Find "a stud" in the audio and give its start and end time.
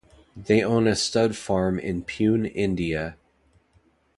0.87-1.35